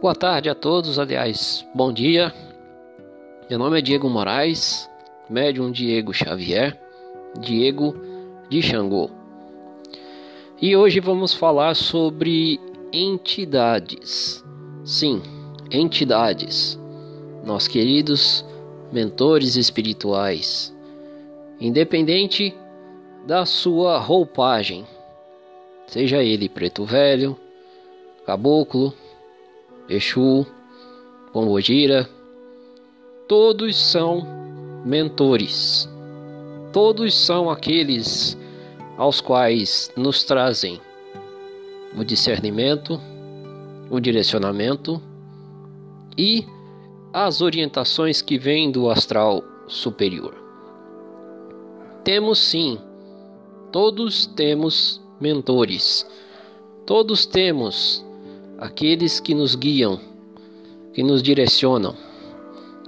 Boa 0.00 0.14
tarde 0.14 0.50
a 0.50 0.54
todos, 0.54 0.98
aliás, 0.98 1.66
bom 1.74 1.90
dia. 1.90 2.30
Meu 3.48 3.58
nome 3.58 3.78
é 3.78 3.80
Diego 3.80 4.10
Moraes, 4.10 4.90
médium 5.28 5.72
Diego 5.72 6.12
Xavier, 6.12 6.78
Diego 7.40 7.96
de 8.50 8.60
Xangô. 8.60 9.08
E 10.60 10.76
hoje 10.76 11.00
vamos 11.00 11.32
falar 11.32 11.74
sobre 11.74 12.60
entidades. 12.92 14.44
Sim, 14.84 15.22
entidades. 15.70 16.78
Nós 17.42 17.66
queridos 17.66 18.44
mentores 18.92 19.56
espirituais. 19.56 20.76
Independente 21.58 22.54
da 23.26 23.46
sua 23.46 23.98
roupagem, 23.98 24.86
seja 25.86 26.22
ele 26.22 26.50
preto 26.50 26.84
velho, 26.84 27.34
caboclo, 28.26 28.92
Exu, 29.88 30.46
Pombogira, 31.32 32.08
todos 33.28 33.76
são 33.76 34.26
mentores. 34.84 35.88
Todos 36.72 37.14
são 37.14 37.50
aqueles 37.50 38.36
aos 38.96 39.20
quais 39.20 39.92
nos 39.96 40.24
trazem 40.24 40.80
o 41.96 42.04
discernimento, 42.04 43.00
o 43.90 44.00
direcionamento 44.00 45.00
e 46.16 46.44
as 47.12 47.40
orientações 47.40 48.22
que 48.22 48.38
vêm 48.38 48.70
do 48.70 48.90
astral 48.90 49.42
superior. 49.66 50.34
Temos 52.04 52.38
sim, 52.38 52.78
todos 53.72 54.26
temos 54.26 55.02
mentores, 55.20 56.06
todos 56.84 57.26
temos 57.26 58.05
aqueles 58.58 59.20
que 59.20 59.34
nos 59.34 59.54
guiam, 59.54 60.00
que 60.92 61.02
nos 61.02 61.22
direcionam. 61.22 61.94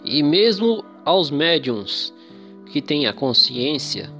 E 0.04 0.22
mesmo 0.22 0.84
aos 1.04 1.30
médiums 1.30 2.12
que 2.72 2.80
têm 2.80 3.06
a 3.06 3.12
consciência, 3.12 4.10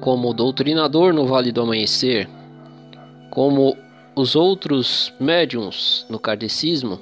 como 0.00 0.30
o 0.30 0.34
doutrinador 0.34 1.12
no 1.12 1.26
Vale 1.26 1.50
do 1.50 1.62
Amanhecer, 1.62 2.28
como 3.30 3.76
os 4.14 4.36
outros 4.36 5.12
médiums 5.18 6.06
no 6.08 6.18
kardecismo, 6.18 7.00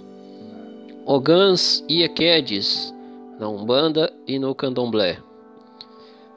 Ogãs 1.05 1.85
e 1.89 2.03
Equedes 2.03 2.93
na 3.39 3.49
Umbanda 3.49 4.13
e 4.27 4.39
no 4.39 4.55
Candomblé. 4.55 5.19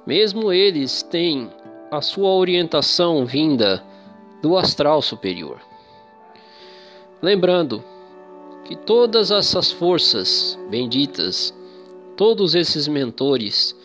Mesmo 0.05 0.51
eles 0.51 1.01
têm 1.03 1.49
a 1.91 2.01
sua 2.01 2.29
orientação 2.29 3.25
vinda 3.25 3.83
do 4.41 4.57
astral 4.57 5.01
superior. 5.01 5.68
Lembrando 7.21 7.83
que 8.63 8.77
todas 8.77 9.29
essas 9.29 9.69
forças 9.71 10.57
benditas, 10.69 11.53
todos 12.15 12.55
esses 12.55 12.87
mentores, 12.87 13.75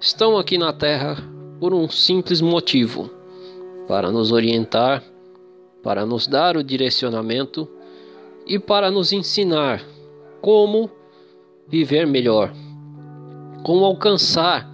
estão 0.00 0.36
aqui 0.36 0.58
na 0.58 0.72
Terra 0.72 1.16
por 1.60 1.72
um 1.72 1.88
simples 1.88 2.40
motivo: 2.40 3.08
para 3.86 4.10
nos 4.10 4.32
orientar, 4.32 5.00
para 5.80 6.04
nos 6.04 6.26
dar 6.26 6.56
o 6.56 6.64
direcionamento 6.64 7.68
e 8.48 8.58
para 8.58 8.90
nos 8.90 9.12
ensinar 9.12 9.80
como 10.40 10.90
viver 11.68 12.04
melhor, 12.04 12.52
como 13.62 13.84
alcançar 13.84 14.68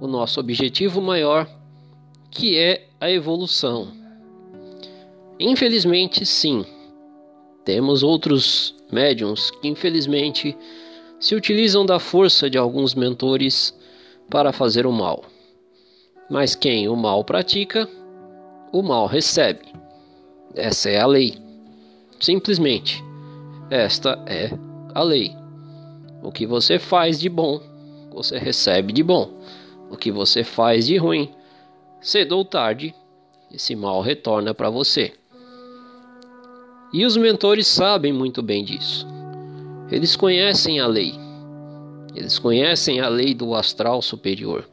o 0.00 0.08
nosso 0.08 0.40
objetivo 0.40 1.00
maior, 1.00 1.48
que 2.28 2.58
é 2.58 2.88
a 3.00 3.08
evolução. 3.08 3.92
Infelizmente, 5.38 6.26
sim 6.26 6.66
temos 7.64 8.02
outros 8.02 8.74
médiums 8.90 9.50
que, 9.50 9.68
infelizmente, 9.68 10.56
se 11.18 11.34
utilizam 11.34 11.84
da 11.84 11.98
força 11.98 12.48
de 12.48 12.56
alguns 12.56 12.94
mentores 12.94 13.74
para 14.30 14.52
fazer 14.52 14.86
o 14.86 14.92
mal. 14.92 15.24
Mas 16.30 16.54
quem 16.54 16.88
o 16.88 16.96
mal 16.96 17.24
pratica, 17.24 17.88
o 18.72 18.82
mal 18.82 19.06
recebe. 19.06 19.66
Essa 20.54 20.88
é 20.90 20.98
a 20.98 21.06
lei. 21.06 21.36
Simplesmente, 22.18 23.02
esta 23.70 24.18
é 24.26 24.50
a 24.94 25.02
lei. 25.02 25.34
O 26.22 26.30
que 26.30 26.46
você 26.46 26.78
faz 26.78 27.18
de 27.18 27.28
bom, 27.28 27.60
você 28.10 28.38
recebe 28.38 28.92
de 28.92 29.02
bom. 29.02 29.30
O 29.90 29.96
que 29.96 30.10
você 30.10 30.44
faz 30.44 30.86
de 30.86 30.96
ruim, 30.96 31.30
cedo 32.00 32.36
ou 32.36 32.44
tarde, 32.44 32.94
esse 33.52 33.74
mal 33.74 34.00
retorna 34.00 34.54
para 34.54 34.70
você. 34.70 35.19
E 36.92 37.04
os 37.04 37.16
mentores 37.16 37.66
sabem 37.66 38.12
muito 38.12 38.42
bem 38.42 38.64
disso. 38.64 39.06
Eles 39.90 40.16
conhecem 40.16 40.80
a 40.80 40.86
lei. 40.86 41.14
Eles 42.14 42.38
conhecem 42.38 43.00
a 43.00 43.08
lei 43.08 43.34
do 43.34 43.54
astral 43.54 44.02
superior. 44.02 44.68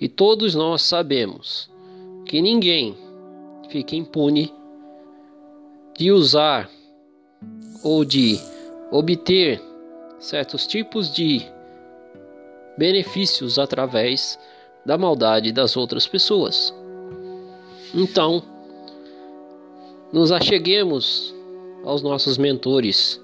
E 0.00 0.08
todos 0.08 0.54
nós 0.54 0.82
sabemos 0.82 1.70
que 2.26 2.40
ninguém 2.40 2.96
fica 3.68 3.96
impune 3.96 4.52
de 5.96 6.12
usar 6.12 6.70
ou 7.82 8.04
de 8.04 8.38
obter 8.90 9.60
certos 10.18 10.66
tipos 10.66 11.12
de 11.12 11.42
benefícios 12.78 13.58
através 13.58 14.38
da 14.84 14.96
maldade 14.96 15.52
das 15.52 15.76
outras 15.76 16.06
pessoas. 16.06 16.74
Então, 17.94 18.42
nos 20.12 20.30
acheguemos 20.30 21.34
aos 21.84 22.02
nossos 22.02 22.36
mentores, 22.36 23.18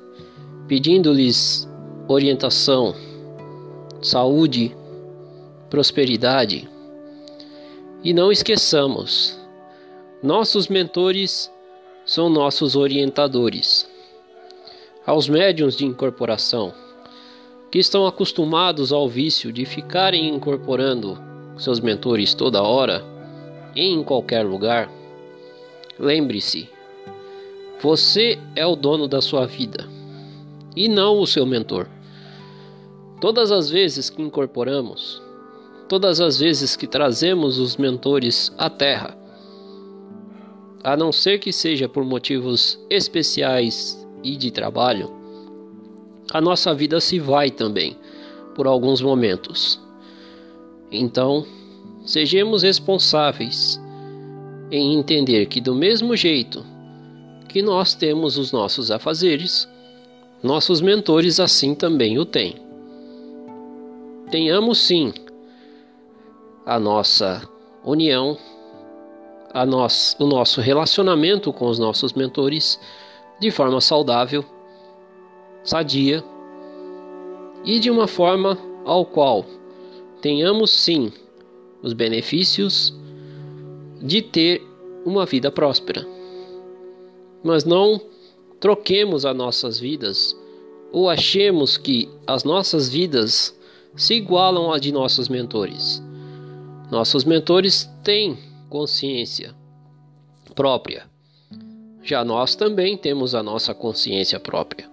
pedindo-lhes 0.66 1.68
orientação, 2.08 2.94
saúde, 4.00 4.74
prosperidade. 5.68 6.66
E 8.02 8.14
não 8.14 8.32
esqueçamos, 8.32 9.38
nossos 10.22 10.68
mentores 10.68 11.52
são 12.06 12.30
nossos 12.30 12.74
orientadores. 12.74 13.86
Aos 15.04 15.28
médiuns 15.28 15.76
de 15.76 15.84
incorporação, 15.84 16.72
que 17.70 17.78
estão 17.78 18.06
acostumados 18.06 18.92
ao 18.92 19.06
vício 19.06 19.52
de 19.52 19.66
ficarem 19.66 20.34
incorporando 20.34 21.18
seus 21.58 21.80
mentores 21.80 22.32
toda 22.32 22.62
hora, 22.62 23.04
em 23.76 24.02
qualquer 24.02 24.42
lugar, 24.42 24.90
lembre-se 25.98 26.77
você 27.80 28.38
é 28.56 28.66
o 28.66 28.74
dono 28.74 29.06
da 29.06 29.20
sua 29.20 29.46
vida 29.46 29.88
e 30.74 30.88
não 30.88 31.20
o 31.20 31.26
seu 31.26 31.46
mentor. 31.46 31.88
Todas 33.20 33.52
as 33.52 33.70
vezes 33.70 34.10
que 34.10 34.20
incorporamos, 34.20 35.22
todas 35.88 36.20
as 36.20 36.40
vezes 36.40 36.76
que 36.76 36.86
trazemos 36.86 37.58
os 37.58 37.76
mentores 37.76 38.52
à 38.58 38.68
Terra, 38.68 39.16
a 40.82 40.96
não 40.96 41.12
ser 41.12 41.38
que 41.38 41.52
seja 41.52 41.88
por 41.88 42.04
motivos 42.04 42.78
especiais 42.90 44.06
e 44.24 44.36
de 44.36 44.50
trabalho, 44.50 45.12
a 46.32 46.40
nossa 46.40 46.74
vida 46.74 47.00
se 47.00 47.18
vai 47.18 47.50
também 47.50 47.96
por 48.54 48.66
alguns 48.66 49.00
momentos. 49.00 49.80
Então, 50.90 51.46
sejamos 52.04 52.62
responsáveis 52.62 53.80
em 54.70 54.98
entender 54.98 55.46
que, 55.46 55.60
do 55.60 55.74
mesmo 55.74 56.16
jeito 56.16 56.64
que 57.48 57.62
nós 57.62 57.94
temos 57.94 58.36
os 58.36 58.52
nossos 58.52 58.90
afazeres, 58.90 59.66
nossos 60.42 60.80
mentores 60.80 61.40
assim 61.40 61.74
também 61.74 62.18
o 62.18 62.24
têm. 62.24 62.56
Tenhamos 64.30 64.78
sim 64.78 65.12
a 66.66 66.78
nossa 66.78 67.42
união, 67.82 68.36
a 69.52 69.64
nós, 69.64 70.14
o 70.20 70.26
nosso 70.26 70.60
relacionamento 70.60 71.50
com 71.52 71.66
os 71.66 71.78
nossos 71.78 72.12
mentores 72.12 72.78
de 73.40 73.50
forma 73.50 73.80
saudável, 73.80 74.44
sadia 75.64 76.22
e 77.64 77.80
de 77.80 77.90
uma 77.90 78.06
forma 78.06 78.58
ao 78.84 79.06
qual 79.06 79.44
tenhamos 80.20 80.70
sim 80.70 81.10
os 81.82 81.94
benefícios 81.94 82.94
de 84.02 84.20
ter 84.20 84.62
uma 85.06 85.24
vida 85.24 85.50
próspera 85.50 86.17
mas 87.42 87.64
não 87.64 88.00
troquemos 88.60 89.24
as 89.24 89.36
nossas 89.36 89.78
vidas 89.78 90.36
ou 90.92 91.08
achemos 91.08 91.76
que 91.76 92.08
as 92.26 92.44
nossas 92.44 92.88
vidas 92.88 93.56
se 93.94 94.14
igualam 94.14 94.72
às 94.72 94.80
de 94.80 94.92
nossos 94.92 95.28
mentores. 95.28 96.02
Nossos 96.90 97.24
mentores 97.24 97.90
têm 98.02 98.38
consciência 98.70 99.54
própria. 100.54 101.06
Já 102.02 102.24
nós 102.24 102.54
também 102.54 102.96
temos 102.96 103.34
a 103.34 103.42
nossa 103.42 103.74
consciência 103.74 104.40
própria. 104.40 104.88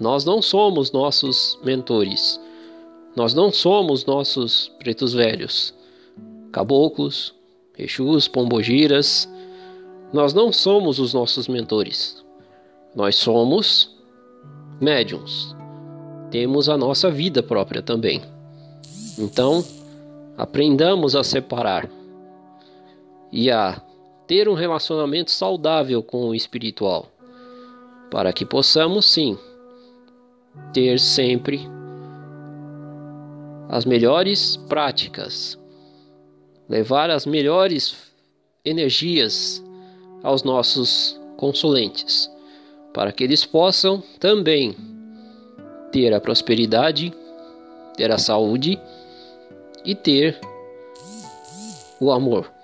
Nós 0.00 0.24
não 0.24 0.42
somos 0.42 0.90
nossos 0.90 1.58
mentores. 1.62 2.40
Nós 3.14 3.34
não 3.34 3.52
somos 3.52 4.04
nossos 4.04 4.70
pretos 4.78 5.12
velhos, 5.12 5.74
caboclos, 6.52 7.34
exus, 7.76 8.28
pombogiras, 8.28 9.28
nós 10.12 10.32
não 10.32 10.52
somos 10.52 10.98
os 10.98 11.12
nossos 11.12 11.48
mentores. 11.48 12.24
Nós 12.94 13.16
somos 13.16 13.94
médiums. 14.80 15.54
Temos 16.30 16.68
a 16.68 16.76
nossa 16.76 17.10
vida 17.10 17.42
própria 17.42 17.82
também. 17.82 18.22
Então, 19.18 19.64
aprendamos 20.36 21.14
a 21.14 21.22
separar 21.22 21.90
e 23.30 23.50
a 23.50 23.80
ter 24.26 24.48
um 24.48 24.54
relacionamento 24.54 25.30
saudável 25.30 26.02
com 26.02 26.28
o 26.28 26.34
espiritual, 26.34 27.08
para 28.10 28.32
que 28.32 28.44
possamos 28.44 29.06
sim 29.06 29.36
ter 30.72 30.98
sempre 30.98 31.60
as 33.68 33.84
melhores 33.84 34.56
práticas, 34.56 35.58
levar 36.68 37.10
as 37.10 37.26
melhores 37.26 37.96
energias 38.64 39.62
aos 40.22 40.42
nossos 40.42 41.18
consulentes, 41.36 42.30
para 42.92 43.12
que 43.12 43.24
eles 43.24 43.44
possam 43.44 44.02
também 44.18 44.74
ter 45.92 46.12
a 46.12 46.20
prosperidade, 46.20 47.12
ter 47.96 48.10
a 48.10 48.18
saúde 48.18 48.78
e 49.84 49.94
ter 49.94 50.38
o 52.00 52.10
amor. 52.10 52.57